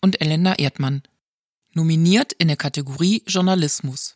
und 0.00 0.20
Elena 0.20 0.58
Erdmann. 0.58 1.02
Nominiert 1.74 2.32
in 2.32 2.48
der 2.48 2.56
Kategorie 2.56 3.22
Journalismus. 3.26 4.14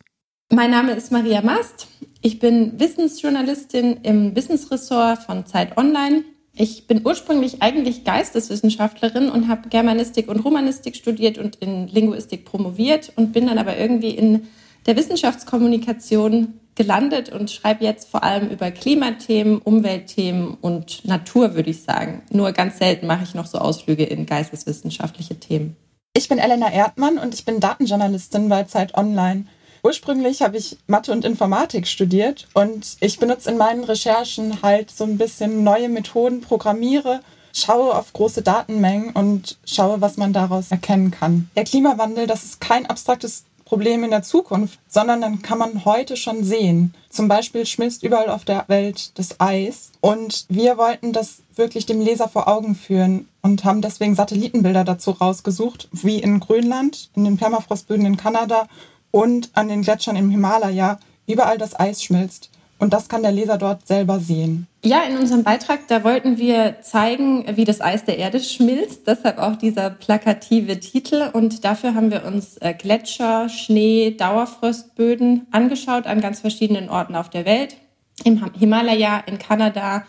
Mein 0.51 0.71
Name 0.71 0.93
ist 0.93 1.11
Maria 1.11 1.41
Mast. 1.41 1.87
Ich 2.21 2.39
bin 2.39 2.79
Wissensjournalistin 2.79 4.01
im 4.03 4.35
Wissensressort 4.35 5.23
von 5.23 5.45
Zeit 5.45 5.77
Online. 5.77 6.23
Ich 6.55 6.85
bin 6.85 7.01
ursprünglich 7.03 7.61
eigentlich 7.61 8.03
Geisteswissenschaftlerin 8.03 9.29
und 9.29 9.47
habe 9.47 9.69
Germanistik 9.69 10.27
und 10.27 10.39
Romanistik 10.39 10.95
studiert 10.95 11.37
und 11.37 11.55
in 11.55 11.87
Linguistik 11.87 12.45
promoviert 12.45 13.11
und 13.15 13.33
bin 13.33 13.47
dann 13.47 13.57
aber 13.57 13.77
irgendwie 13.77 14.11
in 14.11 14.47
der 14.85 14.95
Wissenschaftskommunikation 14.95 16.59
gelandet 16.75 17.29
und 17.29 17.51
schreibe 17.51 17.83
jetzt 17.83 18.09
vor 18.09 18.23
allem 18.23 18.49
über 18.49 18.71
Klimathemen, 18.71 19.59
Umweltthemen 19.59 20.55
und 20.61 21.05
Natur, 21.05 21.55
würde 21.55 21.69
ich 21.69 21.83
sagen. 21.83 22.23
Nur 22.31 22.51
ganz 22.51 22.77
selten 22.77 23.07
mache 23.07 23.23
ich 23.23 23.35
noch 23.35 23.45
so 23.45 23.57
Ausflüge 23.59 24.03
in 24.03 24.25
geisteswissenschaftliche 24.25 25.39
Themen. 25.39 25.75
Ich 26.15 26.29
bin 26.29 26.37
Elena 26.37 26.71
Erdmann 26.71 27.17
und 27.17 27.33
ich 27.33 27.45
bin 27.45 27.59
Datenjournalistin 27.59 28.49
bei 28.49 28.63
Zeit 28.63 28.95
Online. 28.95 29.45
Ursprünglich 29.83 30.41
habe 30.41 30.57
ich 30.57 30.77
Mathe 30.87 31.11
und 31.11 31.25
Informatik 31.25 31.87
studiert 31.87 32.47
und 32.53 32.97
ich 33.01 33.19
benutze 33.19 33.51
in 33.51 33.57
meinen 33.57 33.83
Recherchen 33.83 34.61
halt 34.61 34.91
so 34.91 35.03
ein 35.03 35.17
bisschen 35.17 35.63
neue 35.63 35.89
Methoden, 35.89 36.39
programmiere, 36.41 37.19
schaue 37.53 37.93
auf 37.93 38.13
große 38.13 38.41
Datenmengen 38.43 39.11
und 39.11 39.57
schaue, 39.65 40.01
was 40.01 40.17
man 40.17 40.33
daraus 40.33 40.71
erkennen 40.71 41.11
kann. 41.11 41.49
Der 41.55 41.65
Klimawandel, 41.65 42.27
das 42.27 42.43
ist 42.43 42.61
kein 42.61 42.85
abstraktes 42.85 43.43
Problem 43.73 44.03
in 44.03 44.11
der 44.11 44.21
Zukunft, 44.21 44.77
sondern 44.87 45.19
dann 45.21 45.41
kann 45.41 45.57
man 45.57 45.83
heute 45.83 46.15
schon 46.15 46.43
sehen. 46.43 46.93
Zum 47.09 47.27
Beispiel 47.27 47.65
schmilzt 47.65 48.03
überall 48.03 48.29
auf 48.29 48.45
der 48.45 48.65
Welt 48.67 49.17
das 49.17 49.39
Eis 49.39 49.91
und 49.99 50.45
wir 50.47 50.77
wollten 50.77 51.11
das 51.11 51.41
wirklich 51.55 51.87
dem 51.87 51.99
Leser 51.99 52.29
vor 52.29 52.47
Augen 52.47 52.75
führen 52.75 53.27
und 53.41 53.65
haben 53.65 53.81
deswegen 53.81 54.13
Satellitenbilder 54.13 54.83
dazu 54.83 55.09
rausgesucht, 55.09 55.89
wie 55.91 56.19
in 56.19 56.39
Grönland, 56.39 57.09
in 57.15 57.23
den 57.23 57.37
Permafrostböden 57.37 58.05
in 58.05 58.15
Kanada 58.15 58.67
und 59.09 59.49
an 59.55 59.69
den 59.69 59.81
Gletschern 59.81 60.17
im 60.17 60.29
Himalaya 60.29 60.99
überall 61.25 61.57
das 61.57 61.79
Eis 61.79 62.03
schmilzt. 62.03 62.51
Und 62.83 62.91
das 62.91 63.07
kann 63.07 63.21
der 63.21 63.31
Leser 63.31 63.57
dort 63.57 63.87
selber 63.87 64.19
sehen. 64.19 64.67
Ja, 64.83 65.03
in 65.09 65.17
unserem 65.17 65.43
Beitrag, 65.43 65.87
da 65.87 66.03
wollten 66.03 66.37
wir 66.37 66.81
zeigen, 66.81 67.45
wie 67.55 67.63
das 67.63 67.79
Eis 67.79 68.03
der 68.03 68.17
Erde 68.17 68.41
schmilzt. 68.41 69.07
Deshalb 69.07 69.37
auch 69.37 69.55
dieser 69.55 69.89
plakative 69.89 70.77
Titel. 70.81 71.29
Und 71.31 71.63
dafür 71.63 71.95
haben 71.95 72.11
wir 72.11 72.25
uns 72.25 72.57
äh, 72.57 72.73
Gletscher, 72.73 73.47
Schnee, 73.47 74.11
Dauerfrostböden 74.11 75.47
angeschaut 75.51 76.07
an 76.07 76.19
ganz 76.19 76.41
verschiedenen 76.41 76.89
Orten 76.89 77.15
auf 77.15 77.29
der 77.29 77.45
Welt. 77.45 77.77
Im 78.25 78.51
Himalaya, 78.53 79.23
in 79.27 79.39
Kanada 79.39 80.03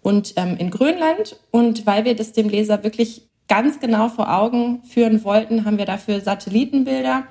und 0.00 0.34
ähm, 0.36 0.56
in 0.56 0.70
Grönland. 0.70 1.36
Und 1.50 1.84
weil 1.84 2.04
wir 2.04 2.14
das 2.14 2.30
dem 2.30 2.48
Leser 2.48 2.84
wirklich 2.84 3.28
ganz 3.48 3.80
genau 3.80 4.08
vor 4.08 4.32
Augen 4.32 4.84
führen 4.84 5.24
wollten, 5.24 5.64
haben 5.64 5.78
wir 5.78 5.84
dafür 5.84 6.20
Satellitenbilder 6.20 7.24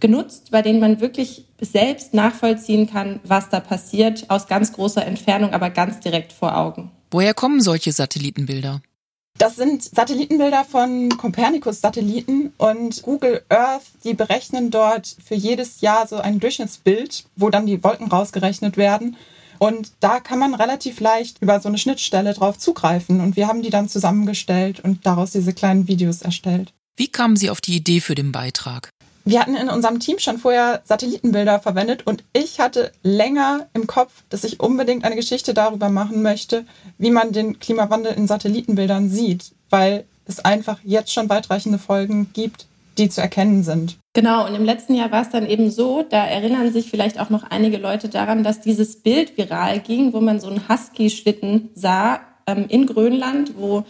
genutzt, 0.00 0.50
bei 0.50 0.62
denen 0.62 0.80
man 0.80 1.00
wirklich 1.00 1.46
selbst 1.60 2.14
nachvollziehen 2.14 2.88
kann, 2.88 3.20
was 3.24 3.48
da 3.48 3.60
passiert, 3.60 4.28
aus 4.28 4.46
ganz 4.46 4.72
großer 4.72 5.06
Entfernung, 5.06 5.52
aber 5.52 5.70
ganz 5.70 6.00
direkt 6.00 6.32
vor 6.32 6.56
Augen. 6.56 6.90
Woher 7.10 7.34
kommen 7.34 7.60
solche 7.60 7.92
Satellitenbilder? 7.92 8.80
Das 9.38 9.56
sind 9.56 9.82
Satellitenbilder 9.82 10.64
von 10.64 11.08
Copernicus-Satelliten 11.16 12.52
und 12.58 13.02
Google 13.02 13.42
Earth, 13.48 13.84
die 14.04 14.12
berechnen 14.12 14.70
dort 14.70 15.16
für 15.24 15.34
jedes 15.34 15.80
Jahr 15.80 16.06
so 16.06 16.16
ein 16.16 16.40
Durchschnittsbild, 16.40 17.24
wo 17.36 17.48
dann 17.48 17.64
die 17.64 17.82
Wolken 17.82 18.08
rausgerechnet 18.08 18.76
werden. 18.76 19.16
Und 19.58 19.92
da 20.00 20.20
kann 20.20 20.38
man 20.38 20.54
relativ 20.54 21.00
leicht 21.00 21.38
über 21.40 21.60
so 21.60 21.68
eine 21.68 21.78
Schnittstelle 21.78 22.34
drauf 22.34 22.58
zugreifen. 22.58 23.20
Und 23.20 23.36
wir 23.36 23.46
haben 23.46 23.62
die 23.62 23.70
dann 23.70 23.88
zusammengestellt 23.88 24.80
und 24.80 25.06
daraus 25.06 25.32
diese 25.32 25.52
kleinen 25.54 25.88
Videos 25.88 26.22
erstellt. 26.22 26.72
Wie 26.96 27.08
kamen 27.08 27.36
Sie 27.36 27.48
auf 27.50 27.62
die 27.62 27.76
Idee 27.76 28.00
für 28.00 28.14
den 28.14 28.32
Beitrag? 28.32 28.90
Wir 29.24 29.40
hatten 29.40 29.54
in 29.54 29.68
unserem 29.68 30.00
Team 30.00 30.18
schon 30.18 30.38
vorher 30.38 30.82
Satellitenbilder 30.84 31.60
verwendet 31.60 32.06
und 32.06 32.24
ich 32.32 32.60
hatte 32.60 32.92
länger 33.02 33.68
im 33.74 33.86
Kopf, 33.86 34.24
dass 34.28 34.44
ich 34.44 34.60
unbedingt 34.60 35.04
eine 35.04 35.16
Geschichte 35.16 35.54
darüber 35.54 35.88
machen 35.88 36.22
möchte, 36.22 36.64
wie 36.98 37.10
man 37.10 37.32
den 37.32 37.58
Klimawandel 37.58 38.14
in 38.14 38.26
Satellitenbildern 38.26 39.08
sieht, 39.10 39.52
weil 39.68 40.04
es 40.26 40.44
einfach 40.44 40.78
jetzt 40.84 41.12
schon 41.12 41.28
weitreichende 41.28 41.78
Folgen 41.78 42.30
gibt, 42.32 42.66
die 42.98 43.08
zu 43.08 43.20
erkennen 43.20 43.62
sind. 43.62 43.96
Genau, 44.12 44.46
und 44.46 44.54
im 44.54 44.64
letzten 44.64 44.94
Jahr 44.94 45.12
war 45.12 45.22
es 45.22 45.30
dann 45.30 45.46
eben 45.46 45.70
so, 45.70 46.02
da 46.02 46.26
erinnern 46.26 46.72
sich 46.72 46.90
vielleicht 46.90 47.20
auch 47.20 47.30
noch 47.30 47.44
einige 47.44 47.76
Leute 47.76 48.08
daran, 48.08 48.42
dass 48.42 48.60
dieses 48.60 49.02
Bild 49.02 49.38
viral 49.38 49.80
ging, 49.80 50.12
wo 50.12 50.20
man 50.20 50.40
so 50.40 50.48
einen 50.48 50.68
Husky-Schlitten 50.68 51.70
sah 51.74 52.20
ähm, 52.46 52.66
in 52.68 52.86
Grönland, 52.86 53.52
wo 53.56 53.84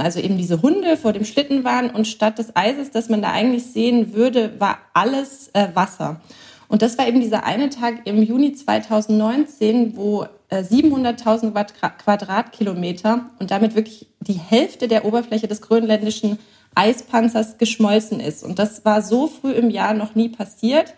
also 0.00 0.20
eben 0.20 0.36
diese 0.36 0.62
Hunde 0.62 0.96
vor 0.96 1.12
dem 1.12 1.24
Schlitten 1.24 1.64
waren 1.64 1.90
und 1.90 2.06
statt 2.06 2.38
des 2.38 2.54
Eises, 2.54 2.90
das 2.90 3.08
man 3.08 3.22
da 3.22 3.30
eigentlich 3.32 3.64
sehen 3.64 4.14
würde, 4.14 4.58
war 4.58 4.78
alles 4.94 5.50
äh, 5.52 5.68
Wasser. 5.74 6.20
Und 6.68 6.82
das 6.82 6.98
war 6.98 7.06
eben 7.06 7.20
dieser 7.20 7.44
eine 7.44 7.70
Tag 7.70 8.06
im 8.06 8.22
Juni 8.22 8.52
2019, 8.52 9.96
wo 9.96 10.26
äh, 10.48 10.62
700.000 10.62 11.52
Quadratkilometer 11.98 13.26
und 13.38 13.50
damit 13.50 13.74
wirklich 13.74 14.08
die 14.20 14.34
Hälfte 14.34 14.88
der 14.88 15.04
Oberfläche 15.04 15.48
des 15.48 15.60
grönländischen 15.60 16.38
Eispanzers 16.74 17.58
geschmolzen 17.58 18.20
ist. 18.20 18.44
Und 18.44 18.58
das 18.58 18.84
war 18.84 19.02
so 19.02 19.28
früh 19.28 19.52
im 19.52 19.70
Jahr 19.70 19.94
noch 19.94 20.14
nie 20.14 20.28
passiert. 20.28 20.94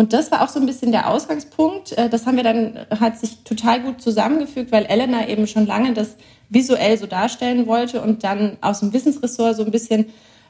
Und 0.00 0.14
das 0.14 0.32
war 0.32 0.42
auch 0.42 0.48
so 0.48 0.58
ein 0.58 0.64
bisschen 0.64 0.92
der 0.92 1.10
Ausgangspunkt. 1.10 1.92
Äh, 1.92 2.08
das 2.08 2.24
haben 2.24 2.38
wir 2.38 2.42
dann, 2.42 2.86
hat 2.98 3.18
sich 3.18 3.44
total 3.44 3.82
gut 3.82 4.00
zusammengefügt, 4.00 4.72
weil 4.72 4.86
Elena 4.86 5.28
eben 5.28 5.46
schon 5.46 5.66
lange 5.66 5.92
das 5.92 6.16
visuell 6.48 6.96
so 6.96 7.04
darstellen 7.04 7.66
wollte 7.66 8.00
und 8.00 8.24
dann 8.24 8.56
aus 8.62 8.80
dem 8.80 8.94
Wissensressort 8.94 9.56
so 9.56 9.62
ein 9.62 9.70
bisschen 9.70 10.06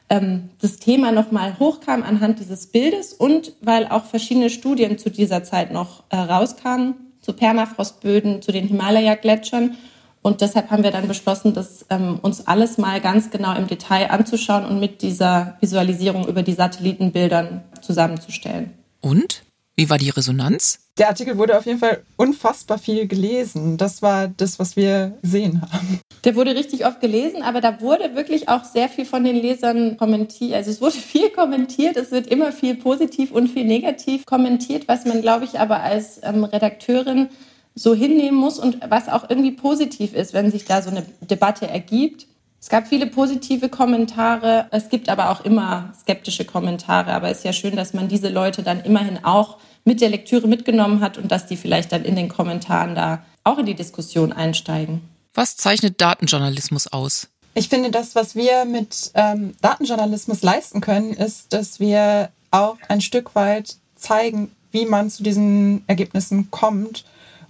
ähm, 0.09 0.51
das 0.61 0.77
Thema 0.77 1.11
nochmal 1.11 1.59
hochkam 1.59 2.01
anhand 2.01 2.39
dieses 2.39 2.67
Bildes 2.67 3.11
und 3.11 3.51
weil 3.59 3.87
auch 3.87 4.05
verschiedene 4.05 4.49
Studien 4.49 4.97
zu 4.97 5.09
dieser 5.09 5.43
Zeit 5.43 5.73
noch 5.73 6.03
äh, 6.11 6.15
rauskamen, 6.15 6.95
zu 7.19 7.33
Permafrostböden, 7.33 8.41
zu 8.41 8.53
den 8.53 8.69
Himalaya-Gletschern. 8.69 9.75
Und 10.21 10.39
deshalb 10.39 10.71
haben 10.71 10.83
wir 10.83 10.91
dann 10.91 11.09
beschlossen, 11.09 11.53
das 11.53 11.85
ähm, 11.89 12.19
uns 12.21 12.47
alles 12.47 12.77
mal 12.77 13.01
ganz 13.01 13.31
genau 13.31 13.53
im 13.57 13.67
Detail 13.67 14.11
anzuschauen 14.11 14.63
und 14.63 14.79
mit 14.79 15.01
dieser 15.01 15.57
Visualisierung 15.59 16.25
über 16.25 16.41
die 16.41 16.53
Satellitenbildern 16.53 17.65
zusammenzustellen. 17.81 18.80
Und? 19.01 19.43
Wie 19.75 19.89
war 19.89 19.97
die 19.97 20.09
Resonanz? 20.09 20.79
Der 20.97 21.07
Artikel 21.07 21.37
wurde 21.37 21.57
auf 21.57 21.65
jeden 21.65 21.79
Fall 21.79 22.03
unfassbar 22.17 22.77
viel 22.77 23.07
gelesen. 23.07 23.77
Das 23.77 24.01
war 24.01 24.27
das, 24.27 24.59
was 24.59 24.75
wir 24.75 25.17
gesehen 25.21 25.61
haben. 25.61 25.99
Der 26.23 26.35
wurde 26.35 26.53
richtig 26.53 26.85
oft 26.85 27.01
gelesen, 27.01 27.41
aber 27.41 27.61
da 27.61 27.81
wurde 27.81 28.15
wirklich 28.15 28.49
auch 28.49 28.63
sehr 28.63 28.89
viel 28.89 29.05
von 29.05 29.23
den 29.23 29.35
Lesern 29.35 29.97
kommentiert. 29.97 30.53
Also 30.53 30.69
es 30.69 30.81
wurde 30.81 30.95
viel 30.97 31.29
kommentiert, 31.29 31.97
es 31.97 32.11
wird 32.11 32.27
immer 32.27 32.51
viel 32.51 32.75
positiv 32.75 33.31
und 33.31 33.47
viel 33.47 33.65
negativ 33.65 34.25
kommentiert, 34.25 34.87
was 34.87 35.05
man, 35.05 35.21
glaube 35.21 35.45
ich, 35.45 35.59
aber 35.59 35.81
als 35.81 36.19
ähm, 36.21 36.43
Redakteurin 36.43 37.29
so 37.73 37.95
hinnehmen 37.95 38.37
muss 38.37 38.59
und 38.59 38.79
was 38.87 39.07
auch 39.07 39.29
irgendwie 39.29 39.51
positiv 39.51 40.13
ist, 40.13 40.33
wenn 40.33 40.51
sich 40.51 40.65
da 40.65 40.81
so 40.81 40.89
eine 40.91 41.05
Debatte 41.21 41.67
ergibt. 41.67 42.27
Es 42.61 42.69
gab 42.69 42.87
viele 42.87 43.07
positive 43.07 43.69
Kommentare, 43.69 44.67
es 44.69 44.89
gibt 44.89 45.09
aber 45.09 45.31
auch 45.31 45.43
immer 45.43 45.91
skeptische 45.99 46.45
Kommentare, 46.45 47.11
aber 47.11 47.29
es 47.29 47.39
ist 47.39 47.43
ja 47.43 47.53
schön, 47.53 47.75
dass 47.75 47.93
man 47.93 48.07
diese 48.07 48.29
Leute 48.29 48.61
dann 48.61 48.81
immerhin 48.83 49.25
auch 49.25 49.57
mit 49.83 49.99
der 49.99 50.09
Lektüre 50.09 50.47
mitgenommen 50.47 51.01
hat 51.01 51.17
und 51.17 51.31
dass 51.31 51.47
die 51.47 51.57
vielleicht 51.57 51.91
dann 51.91 52.05
in 52.05 52.15
den 52.15 52.29
Kommentaren 52.29 52.93
da 52.93 53.23
auch 53.43 53.57
in 53.57 53.65
die 53.65 53.73
Diskussion 53.73 54.31
einsteigen. 54.31 55.01
Was 55.33 55.57
zeichnet 55.57 55.99
Datenjournalismus 55.99 56.85
aus? 56.85 57.29
Ich 57.55 57.67
finde, 57.67 57.89
das, 57.89 58.13
was 58.13 58.35
wir 58.35 58.65
mit 58.65 59.09
ähm, 59.15 59.55
Datenjournalismus 59.61 60.43
leisten 60.43 60.81
können, 60.81 61.13
ist, 61.13 61.51
dass 61.53 61.79
wir 61.79 62.29
auch 62.51 62.77
ein 62.89 63.01
Stück 63.01 63.33
weit 63.33 63.77
zeigen, 63.95 64.51
wie 64.71 64.85
man 64.85 65.09
zu 65.09 65.23
diesen 65.23 65.83
Ergebnissen 65.87 66.51
kommt. 66.51 67.05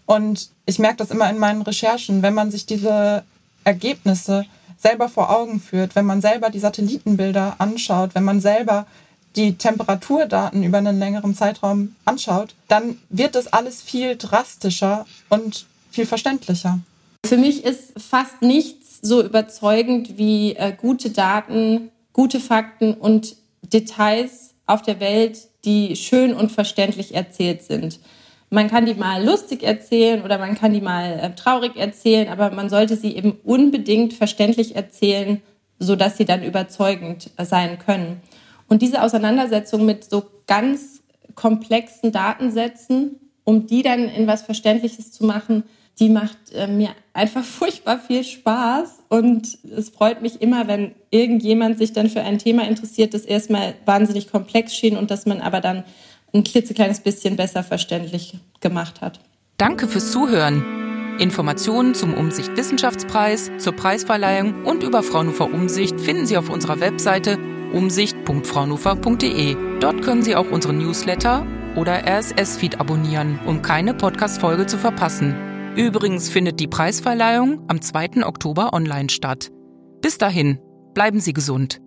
Und 0.06 0.51
ich 0.65 0.80
merke 0.80 0.97
das 0.97 1.12
immer 1.12 1.30
in 1.30 1.38
meinen 1.38 1.63
Recherchen, 1.63 2.21
wenn 2.21 2.33
man 2.33 2.50
sich 2.50 2.65
diese 2.65 3.24
Ergebnisse 3.65 4.45
selber 4.81 5.10
vor 5.10 5.30
Augen 5.30 5.60
führt, 5.60 5.95
wenn 5.95 6.06
man 6.06 6.22
selber 6.22 6.50
die 6.50 6.60
Satellitenbilder 6.60 7.56
anschaut, 7.60 8.16
wenn 8.16 8.24
man 8.24 8.42
selber 8.42 8.88
die 9.36 9.56
Temperaturdaten 9.56 10.63
über 10.63 10.80
einen 10.80 11.00
längeren 11.00 11.36
Zeitraum 11.36 11.95
anschaut, 12.06 12.56
dann 12.68 12.98
wird 13.10 13.36
das 13.36 13.48
alles 13.48 13.81
viel 13.81 14.18
drastischer 14.18 15.06
und 15.30 15.66
viel 15.92 16.06
verständlicher. 16.06 16.80
Für 17.25 17.38
mich 17.38 17.63
ist 17.63 17.94
fast 17.98 18.42
nichts 18.42 19.00
so 19.01 19.24
überzeugend 19.24 20.18
wie 20.18 20.56
äh, 20.56 20.75
gute 20.75 21.12
Daten, 21.12 21.89
gute 22.13 22.39
Fakten 22.39 22.94
und 22.94 23.36
Details 23.62 24.51
auf 24.66 24.81
der 24.81 25.00
Welt, 25.00 25.48
die 25.66 25.95
schön 25.95 26.33
und 26.33 26.51
verständlich 26.51 27.16
erzählt 27.16 27.63
sind. 27.63 28.00
Man 28.53 28.69
kann 28.69 28.86
die 28.86 28.95
mal 28.95 29.24
lustig 29.24 29.63
erzählen 29.63 30.24
oder 30.24 30.38
man 30.38 30.56
kann 30.56 30.74
die 30.74 30.81
mal 30.81 31.19
äh, 31.19 31.36
traurig 31.36 31.77
erzählen, 31.77 32.27
aber 32.27 32.51
man 32.51 32.69
sollte 32.69 32.98
sie 32.98 33.15
eben 33.15 33.39
unbedingt 33.45 34.13
verständlich 34.13 34.75
erzählen, 34.75 35.42
sodass 35.80 36.18
sie 36.18 36.25
dann 36.25 36.44
überzeugend 36.44 37.31
sein 37.42 37.80
können. 37.80 38.21
Und 38.68 38.81
diese 38.81 39.03
Auseinandersetzung 39.03 39.86
mit 39.86 40.03
so 40.03 40.24
ganz 40.48 41.01
komplexen 41.33 42.12
Datensätzen, 42.12 43.21
um 43.45 43.68
die 43.68 43.83
dann 43.83 44.09
in 44.09 44.27
was 44.27 44.42
Verständliches 44.42 45.13
zu 45.13 45.25
machen, 45.25 45.63
die 46.00 46.09
macht 46.09 46.38
äh, 46.54 46.68
mir 46.68 46.89
einfach 47.13 47.44
furchtbar 47.45 48.00
viel 48.00 48.25
Spaß. 48.25 49.04
Und 49.07 49.59
es 49.77 49.89
freut 49.89 50.21
mich 50.21 50.42
immer, 50.42 50.68
wenn 50.68 50.92
irgendjemand 51.09 51.77
sich 51.77 51.94
dann 51.94 52.09
für 52.09 52.21
ein 52.21 52.38
Thema 52.38 52.68
interessiert, 52.68 53.13
das 53.13 53.24
erstmal 53.24 53.75
wahnsinnig 53.86 54.30
komplex 54.30 54.75
schien 54.75 54.97
und 54.97 55.09
das 55.09 55.25
man 55.25 55.39
aber 55.39 55.62
dann 55.62 55.86
ein 56.33 56.44
klitzekleines 56.44 57.01
bisschen 57.01 57.36
besser 57.36 57.63
verständlich 57.63 58.39
gemacht 58.60 59.01
hat. 59.01 59.19
Danke 59.57 59.88
fürs 59.88 60.12
Zuhören. 60.12 61.18
Informationen 61.19 61.94
zum 61.94 62.13
Umsicht 62.13 62.56
Wissenschaftspreis, 62.57 63.51
zur 63.57 63.74
Preisverleihung 63.74 64.66
und 64.66 64.81
über 64.83 65.04
Fraunhofer 65.04 65.54
Umsicht 65.54 66.00
finden 66.00 66.25
Sie 66.25 66.38
auf 66.38 66.50
unserer 66.50 66.80
Webseite 66.80 67.38
umsicht.fraunhofer.de. 67.74 69.56
Dort 69.80 70.01
können 70.01 70.24
Sie 70.24 70.36
auch 70.36 70.50
unseren 70.50 70.80
Newsletter 70.80 71.45
oder 71.75 72.06
RSS-Feed 72.06 72.80
abonnieren, 72.80 73.39
um 73.45 73.62
keine 73.62 73.94
Podcast-Folge 73.94 74.66
zu 74.66 74.78
verpassen. 74.78 75.36
Übrigens 75.75 76.30
findet 76.30 76.60
die 76.60 76.68
Preisverleihung 76.68 77.62
am 77.68 77.81
2. 77.81 78.25
Oktober 78.25 78.74
online 78.74 79.10
statt. 79.10 79.51
Bis 80.01 80.18
dahin, 80.18 80.60
bleiben 80.94 81.19
Sie 81.19 81.33
gesund. 81.33 81.80